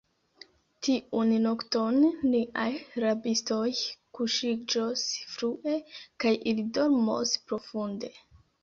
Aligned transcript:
Tiun 0.85 1.33
nokton, 1.43 1.99
niaj 2.31 2.65
rabistoj 3.05 3.69
kuŝiĝos 4.21 5.07
frue, 5.37 5.79
kaj 6.25 6.37
ili 6.55 6.69
dormos 6.81 7.41
profunde. 7.49 8.17